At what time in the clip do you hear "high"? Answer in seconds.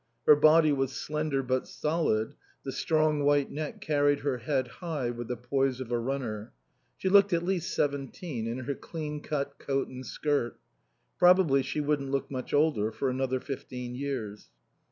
4.67-5.11